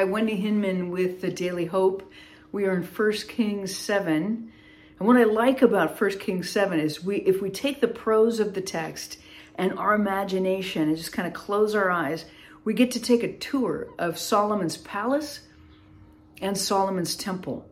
Hi, 0.00 0.04
Wendy 0.04 0.36
Hinman 0.36 0.88
with 0.90 1.20
the 1.20 1.30
Daily 1.30 1.66
Hope. 1.66 2.10
We 2.52 2.64
are 2.64 2.74
in 2.74 2.84
1 2.84 3.12
Kings 3.28 3.76
7. 3.76 4.50
And 4.98 5.06
what 5.06 5.18
I 5.18 5.24
like 5.24 5.60
about 5.60 6.00
1 6.00 6.18
Kings 6.18 6.48
7 6.48 6.80
is 6.80 7.04
we 7.04 7.16
if 7.16 7.42
we 7.42 7.50
take 7.50 7.82
the 7.82 7.86
prose 7.86 8.40
of 8.40 8.54
the 8.54 8.62
text 8.62 9.18
and 9.56 9.78
our 9.78 9.92
imagination 9.92 10.88
and 10.88 10.96
just 10.96 11.12
kind 11.12 11.28
of 11.28 11.34
close 11.34 11.74
our 11.74 11.90
eyes, 11.90 12.24
we 12.64 12.72
get 12.72 12.92
to 12.92 12.98
take 12.98 13.22
a 13.22 13.36
tour 13.36 13.88
of 13.98 14.18
Solomon's 14.18 14.78
palace 14.78 15.40
and 16.40 16.56
Solomon's 16.56 17.14
temple. 17.14 17.68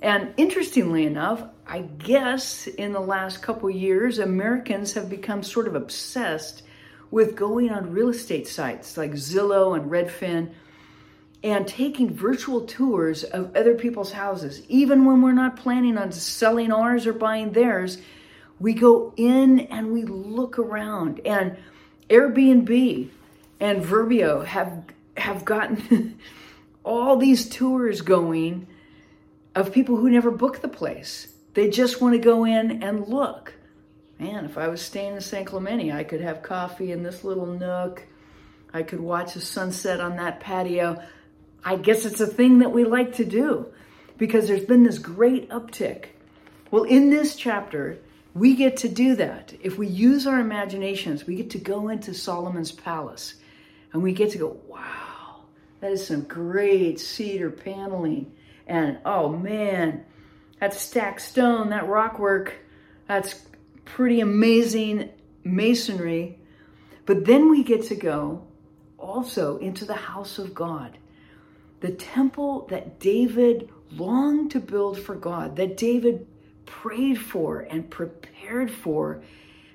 And 0.00 0.32
interestingly 0.36 1.06
enough, 1.06 1.42
I 1.66 1.80
guess 1.80 2.68
in 2.68 2.92
the 2.92 3.00
last 3.00 3.42
couple 3.42 3.68
years, 3.68 4.20
Americans 4.20 4.92
have 4.92 5.10
become 5.10 5.42
sort 5.42 5.66
of 5.66 5.74
obsessed 5.74 6.62
with 7.10 7.34
going 7.34 7.72
on 7.72 7.90
real 7.90 8.10
estate 8.10 8.46
sites 8.46 8.96
like 8.96 9.14
Zillow 9.14 9.76
and 9.76 9.90
Redfin 9.90 10.52
and 11.46 11.68
taking 11.68 12.12
virtual 12.12 12.62
tours 12.62 13.22
of 13.22 13.54
other 13.54 13.76
people's 13.76 14.10
houses. 14.10 14.62
Even 14.68 15.04
when 15.04 15.22
we're 15.22 15.30
not 15.30 15.56
planning 15.56 15.96
on 15.96 16.10
selling 16.10 16.72
ours 16.72 17.06
or 17.06 17.12
buying 17.12 17.52
theirs, 17.52 17.98
we 18.58 18.74
go 18.74 19.14
in 19.16 19.60
and 19.60 19.92
we 19.92 20.02
look 20.02 20.58
around. 20.58 21.20
And 21.24 21.56
Airbnb 22.10 23.10
and 23.60 23.84
Vrbo 23.84 24.44
have 24.44 24.82
have 25.16 25.44
gotten 25.44 26.18
all 26.84 27.16
these 27.16 27.48
tours 27.48 28.00
going 28.00 28.66
of 29.54 29.72
people 29.72 29.94
who 29.94 30.10
never 30.10 30.32
booked 30.32 30.62
the 30.62 30.68
place. 30.68 31.32
They 31.54 31.70
just 31.70 32.00
want 32.00 32.14
to 32.14 32.18
go 32.18 32.44
in 32.44 32.82
and 32.82 33.06
look. 33.06 33.54
Man, 34.18 34.46
if 34.46 34.58
I 34.58 34.66
was 34.66 34.82
staying 34.82 35.14
in 35.14 35.20
San 35.20 35.44
Clemente, 35.44 35.92
I 35.92 36.02
could 36.02 36.22
have 36.22 36.42
coffee 36.42 36.90
in 36.90 37.04
this 37.04 37.22
little 37.22 37.46
nook. 37.46 38.02
I 38.74 38.82
could 38.82 39.00
watch 39.00 39.34
the 39.34 39.40
sunset 39.40 40.00
on 40.00 40.16
that 40.16 40.40
patio. 40.40 41.00
I 41.66 41.74
guess 41.74 42.04
it's 42.04 42.20
a 42.20 42.28
thing 42.28 42.60
that 42.60 42.70
we 42.70 42.84
like 42.84 43.16
to 43.16 43.24
do 43.24 43.66
because 44.18 44.46
there's 44.46 44.64
been 44.64 44.84
this 44.84 45.00
great 45.00 45.50
uptick. 45.50 46.06
Well, 46.70 46.84
in 46.84 47.10
this 47.10 47.34
chapter, 47.34 47.98
we 48.34 48.54
get 48.54 48.76
to 48.78 48.88
do 48.88 49.16
that. 49.16 49.52
If 49.60 49.76
we 49.76 49.88
use 49.88 50.28
our 50.28 50.38
imaginations, 50.38 51.26
we 51.26 51.34
get 51.34 51.50
to 51.50 51.58
go 51.58 51.88
into 51.88 52.14
Solomon's 52.14 52.70
palace 52.70 53.34
and 53.92 54.00
we 54.00 54.12
get 54.12 54.30
to 54.30 54.38
go, 54.38 54.56
wow, 54.68 55.42
that 55.80 55.90
is 55.90 56.06
some 56.06 56.22
great 56.22 57.00
cedar 57.00 57.50
paneling. 57.50 58.32
And 58.68 58.98
oh 59.04 59.30
man, 59.30 60.04
that 60.60 60.72
stacked 60.72 61.20
stone, 61.20 61.70
that 61.70 61.88
rock 61.88 62.20
work, 62.20 62.54
that's 63.08 63.44
pretty 63.84 64.20
amazing 64.20 65.10
masonry. 65.42 66.38
But 67.06 67.24
then 67.24 67.50
we 67.50 67.64
get 67.64 67.86
to 67.86 67.96
go 67.96 68.46
also 68.98 69.56
into 69.56 69.84
the 69.84 69.94
house 69.94 70.38
of 70.38 70.54
God, 70.54 70.98
the 71.80 71.90
temple 71.90 72.66
that 72.70 72.98
David 72.98 73.70
longed 73.90 74.52
to 74.52 74.60
build 74.60 74.98
for 74.98 75.14
God, 75.14 75.56
that 75.56 75.76
David 75.76 76.26
prayed 76.64 77.20
for 77.20 77.60
and 77.60 77.88
prepared 77.88 78.70
for. 78.70 79.22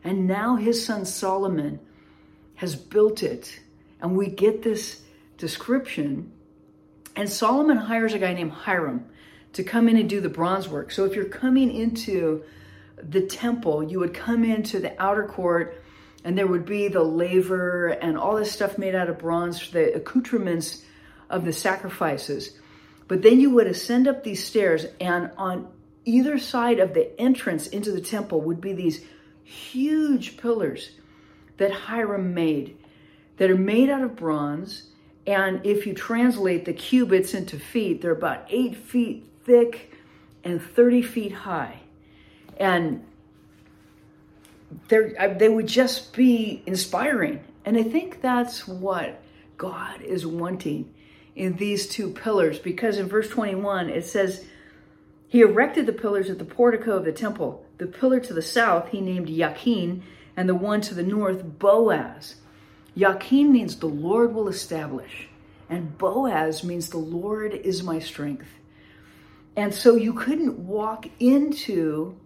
And 0.03 0.27
now 0.27 0.55
his 0.55 0.85
son 0.85 1.05
Solomon 1.05 1.79
has 2.55 2.75
built 2.75 3.23
it. 3.23 3.59
And 4.01 4.17
we 4.17 4.27
get 4.27 4.61
this 4.61 5.01
description. 5.37 6.31
And 7.15 7.29
Solomon 7.29 7.77
hires 7.77 8.13
a 8.13 8.19
guy 8.19 8.33
named 8.33 8.51
Hiram 8.51 9.05
to 9.53 9.63
come 9.63 9.87
in 9.89 9.97
and 9.97 10.09
do 10.09 10.21
the 10.21 10.29
bronze 10.29 10.67
work. 10.67 10.91
So 10.91 11.05
if 11.05 11.15
you're 11.15 11.25
coming 11.25 11.73
into 11.73 12.43
the 12.97 13.21
temple, 13.21 13.83
you 13.83 13.99
would 13.99 14.13
come 14.13 14.43
into 14.43 14.79
the 14.79 14.99
outer 15.01 15.25
court 15.25 15.83
and 16.23 16.37
there 16.37 16.47
would 16.47 16.65
be 16.65 16.87
the 16.87 17.03
laver 17.03 17.87
and 17.87 18.17
all 18.17 18.35
this 18.35 18.51
stuff 18.51 18.77
made 18.77 18.95
out 18.95 19.09
of 19.09 19.17
bronze, 19.17 19.71
the 19.71 19.95
accoutrements 19.95 20.83
of 21.31 21.45
the 21.45 21.53
sacrifices. 21.53 22.51
But 23.07 23.23
then 23.23 23.39
you 23.39 23.49
would 23.51 23.67
ascend 23.67 24.07
up 24.07 24.23
these 24.23 24.43
stairs, 24.43 24.85
and 24.99 25.31
on 25.37 25.67
either 26.05 26.37
side 26.37 26.79
of 26.79 26.93
the 26.93 27.19
entrance 27.19 27.67
into 27.67 27.91
the 27.91 28.01
temple 28.01 28.41
would 28.41 28.61
be 28.61 28.73
these 28.73 29.03
huge 29.43 30.37
pillars 30.37 30.91
that 31.57 31.71
Hiram 31.71 32.33
made 32.33 32.77
that 33.37 33.49
are 33.49 33.57
made 33.57 33.89
out 33.89 34.03
of 34.03 34.15
bronze. 34.15 34.83
And 35.25 35.65
if 35.65 35.87
you 35.87 35.93
translate 35.93 36.65
the 36.65 36.73
cubits 36.73 37.33
into 37.33 37.59
feet, 37.59 38.01
they're 38.01 38.11
about 38.11 38.45
eight 38.49 38.75
feet 38.75 39.25
thick 39.45 39.93
and 40.43 40.61
30 40.61 41.01
feet 41.01 41.31
high. 41.31 41.79
And 42.57 43.03
uh, 44.91 45.33
they 45.37 45.49
would 45.49 45.67
just 45.67 46.13
be 46.15 46.63
inspiring. 46.65 47.43
And 47.65 47.77
I 47.77 47.83
think 47.83 48.21
that's 48.21 48.67
what 48.67 49.21
God 49.57 50.01
is 50.01 50.25
wanting 50.25 50.93
in 51.35 51.55
these 51.57 51.87
two 51.87 52.09
pillars 52.09 52.59
because 52.59 52.97
in 52.97 53.07
verse 53.07 53.29
21 53.29 53.89
it 53.89 54.05
says, 54.05 54.45
he 55.31 55.39
erected 55.39 55.85
the 55.85 55.93
pillars 55.93 56.29
at 56.29 56.39
the 56.39 56.45
portico 56.45 56.97
of 56.97 57.05
the 57.05 57.13
temple. 57.13 57.65
The 57.77 57.87
pillar 57.87 58.19
to 58.19 58.33
the 58.33 58.41
south 58.41 58.89
he 58.89 58.99
named 58.99 59.29
Yakin, 59.29 60.03
and 60.35 60.49
the 60.49 60.55
one 60.55 60.81
to 60.81 60.93
the 60.93 61.03
north 61.03 61.57
Boaz. 61.57 62.35
Yakin 62.95 63.49
means 63.49 63.77
the 63.77 63.87
Lord 63.87 64.33
will 64.33 64.49
establish, 64.49 65.29
and 65.69 65.97
Boaz 65.97 66.65
means 66.65 66.89
the 66.89 66.97
Lord 66.97 67.53
is 67.53 67.81
my 67.81 67.99
strength. 67.99 68.49
And 69.55 69.73
so 69.73 69.95
you 69.95 70.13
couldn't 70.13 70.59
walk 70.59 71.07
into 71.21 72.17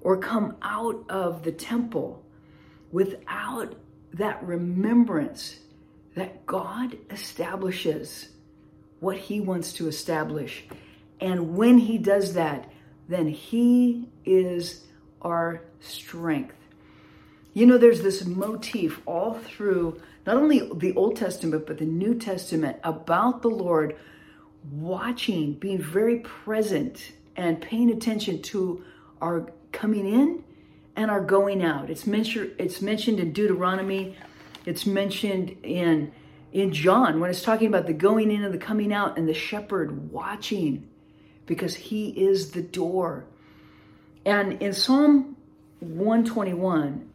or 0.00 0.16
come 0.16 0.56
out 0.62 1.04
of 1.10 1.42
the 1.42 1.52
temple 1.52 2.24
without 2.90 3.74
that 4.14 4.42
remembrance 4.42 5.58
that 6.14 6.46
God 6.46 6.96
establishes 7.10 8.30
what 9.00 9.16
he 9.16 9.40
wants 9.40 9.72
to 9.74 9.88
establish. 9.88 10.64
And 11.20 11.56
when 11.56 11.78
he 11.78 11.98
does 11.98 12.34
that, 12.34 12.70
then 13.08 13.28
he 13.28 14.08
is 14.24 14.84
our 15.22 15.62
strength. 15.80 16.54
You 17.54 17.66
know, 17.66 17.78
there's 17.78 18.02
this 18.02 18.24
motif 18.24 19.00
all 19.06 19.34
through 19.34 20.00
not 20.26 20.36
only 20.36 20.70
the 20.74 20.94
Old 20.94 21.16
Testament, 21.16 21.66
but 21.66 21.78
the 21.78 21.86
New 21.86 22.14
Testament 22.14 22.78
about 22.84 23.42
the 23.42 23.48
Lord 23.48 23.96
watching, 24.72 25.54
being 25.54 25.80
very 25.80 26.18
present, 26.18 27.12
and 27.36 27.60
paying 27.60 27.90
attention 27.90 28.42
to 28.42 28.84
our 29.22 29.46
coming 29.72 30.06
in 30.06 30.42
and 30.96 31.10
our 31.10 31.20
going 31.22 31.62
out. 31.62 31.90
It's 31.90 32.06
mentioned, 32.06 32.52
it's 32.58 32.82
mentioned 32.82 33.20
in 33.20 33.32
Deuteronomy, 33.32 34.16
it's 34.64 34.86
mentioned 34.86 35.56
in 35.62 36.12
in 36.56 36.72
John 36.72 37.20
when 37.20 37.28
it's 37.28 37.42
talking 37.42 37.68
about 37.68 37.86
the 37.86 37.92
going 37.92 38.30
in 38.30 38.42
and 38.42 38.52
the 38.52 38.58
coming 38.58 38.90
out 38.90 39.18
and 39.18 39.28
the 39.28 39.34
shepherd 39.34 40.10
watching 40.10 40.88
because 41.44 41.74
he 41.74 42.08
is 42.08 42.52
the 42.52 42.62
door. 42.62 43.26
And 44.24 44.54
in 44.62 44.72
Psalm 44.72 45.36
121, 45.80 47.10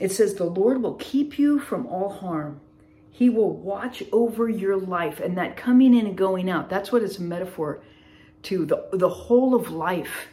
it 0.00 0.12
says, 0.12 0.34
The 0.34 0.44
Lord 0.44 0.82
will 0.82 0.96
keep 0.96 1.38
you 1.38 1.58
from 1.58 1.86
all 1.86 2.10
harm. 2.10 2.60
He 3.10 3.30
will 3.30 3.56
watch 3.56 4.02
over 4.12 4.50
your 4.50 4.76
life. 4.76 5.18
And 5.18 5.38
that 5.38 5.56
coming 5.56 5.94
in 5.94 6.06
and 6.06 6.16
going 6.16 6.50
out, 6.50 6.68
that's 6.68 6.92
what 6.92 7.02
it's 7.02 7.16
a 7.16 7.22
metaphor 7.22 7.80
to 8.42 8.66
the, 8.66 8.86
the 8.92 9.08
whole 9.08 9.54
of 9.54 9.70
life. 9.70 10.28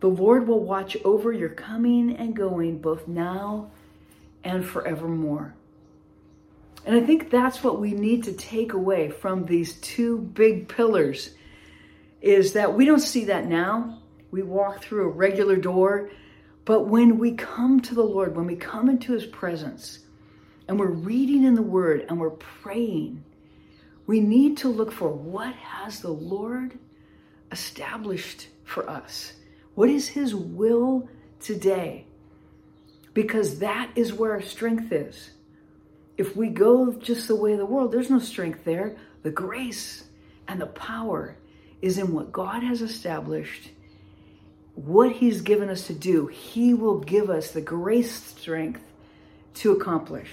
The 0.00 0.08
Lord 0.08 0.48
will 0.48 0.64
watch 0.64 0.96
over 1.04 1.34
your 1.34 1.50
coming 1.50 2.16
and 2.16 2.34
going 2.34 2.78
both 2.78 3.06
now 3.06 3.70
and 4.42 4.64
forevermore. 4.64 5.54
And 6.84 6.96
I 6.96 7.00
think 7.00 7.30
that's 7.30 7.62
what 7.62 7.80
we 7.80 7.92
need 7.92 8.24
to 8.24 8.32
take 8.32 8.72
away 8.72 9.10
from 9.10 9.44
these 9.44 9.74
two 9.74 10.18
big 10.18 10.68
pillars 10.68 11.30
is 12.20 12.52
that 12.54 12.74
we 12.74 12.84
don't 12.84 13.00
see 13.00 13.26
that 13.26 13.46
now. 13.46 13.98
We 14.30 14.42
walk 14.42 14.82
through 14.82 15.06
a 15.06 15.10
regular 15.10 15.56
door. 15.56 16.10
But 16.64 16.86
when 16.86 17.18
we 17.18 17.32
come 17.32 17.80
to 17.80 17.94
the 17.94 18.02
Lord, 18.02 18.36
when 18.36 18.46
we 18.46 18.56
come 18.56 18.88
into 18.88 19.12
his 19.12 19.26
presence, 19.26 20.00
and 20.70 20.78
we're 20.78 20.86
reading 20.86 21.42
in 21.42 21.56
the 21.56 21.62
word 21.62 22.06
and 22.08 22.20
we're 22.20 22.30
praying, 22.30 23.24
we 24.06 24.20
need 24.20 24.58
to 24.58 24.68
look 24.68 24.92
for 24.92 25.08
what 25.08 25.52
has 25.54 25.98
the 25.98 26.12
Lord 26.12 26.78
established 27.50 28.46
for 28.64 28.88
us? 28.88 29.32
What 29.74 29.88
is 29.88 30.06
his 30.06 30.32
will 30.32 31.08
today? 31.40 32.06
Because 33.14 33.58
that 33.58 33.90
is 33.96 34.12
where 34.12 34.30
our 34.30 34.42
strength 34.42 34.92
is. 34.92 35.30
If 36.20 36.36
we 36.36 36.50
go 36.50 36.92
just 36.92 37.28
the 37.28 37.34
way 37.34 37.52
of 37.52 37.58
the 37.58 37.64
world, 37.64 37.92
there's 37.92 38.10
no 38.10 38.18
strength 38.18 38.62
there. 38.62 38.94
The 39.22 39.30
grace 39.30 40.04
and 40.46 40.60
the 40.60 40.66
power 40.66 41.34
is 41.80 41.96
in 41.96 42.12
what 42.12 42.30
God 42.30 42.62
has 42.62 42.82
established, 42.82 43.70
what 44.74 45.12
He's 45.12 45.40
given 45.40 45.70
us 45.70 45.86
to 45.86 45.94
do. 45.94 46.26
He 46.26 46.74
will 46.74 46.98
give 46.98 47.30
us 47.30 47.52
the 47.52 47.62
grace 47.62 48.12
strength 48.12 48.82
to 49.54 49.72
accomplish. 49.72 50.28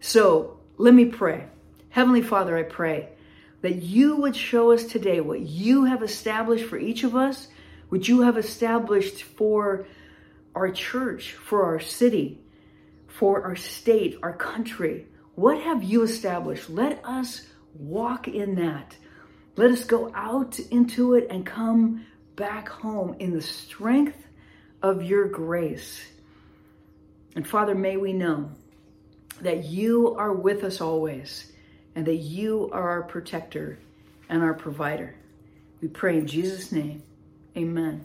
So 0.00 0.58
let 0.76 0.92
me 0.92 1.06
pray. 1.06 1.46
Heavenly 1.88 2.20
Father, 2.20 2.54
I 2.54 2.64
pray 2.64 3.08
that 3.62 3.76
you 3.76 4.16
would 4.16 4.36
show 4.36 4.72
us 4.72 4.84
today 4.84 5.22
what 5.22 5.40
you 5.40 5.84
have 5.84 6.02
established 6.02 6.66
for 6.66 6.76
each 6.76 7.02
of 7.02 7.16
us, 7.16 7.48
what 7.88 8.08
you 8.08 8.20
have 8.20 8.36
established 8.36 9.22
for 9.22 9.86
our 10.54 10.70
church, 10.70 11.32
for 11.32 11.64
our 11.64 11.80
city, 11.80 12.42
for 13.08 13.42
our 13.42 13.56
state, 13.56 14.18
our 14.22 14.32
country. 14.32 15.06
What 15.34 15.60
have 15.62 15.82
you 15.82 16.02
established? 16.02 16.70
Let 16.70 17.04
us 17.04 17.46
walk 17.74 18.28
in 18.28 18.54
that. 18.56 18.96
Let 19.56 19.70
us 19.70 19.84
go 19.84 20.12
out 20.14 20.58
into 20.58 21.14
it 21.14 21.28
and 21.30 21.44
come 21.44 22.06
back 22.36 22.68
home 22.68 23.16
in 23.18 23.32
the 23.32 23.42
strength 23.42 24.26
of 24.82 25.02
your 25.02 25.28
grace. 25.28 26.02
And 27.34 27.46
Father, 27.46 27.74
may 27.74 27.96
we 27.96 28.12
know 28.12 28.50
that 29.40 29.64
you 29.64 30.14
are 30.16 30.32
with 30.32 30.64
us 30.64 30.80
always 30.80 31.52
and 31.94 32.06
that 32.06 32.16
you 32.16 32.70
are 32.72 32.88
our 32.88 33.02
protector 33.02 33.78
and 34.28 34.42
our 34.42 34.54
provider. 34.54 35.14
We 35.80 35.88
pray 35.88 36.18
in 36.18 36.26
Jesus' 36.26 36.72
name. 36.72 37.02
Amen. 37.56 38.04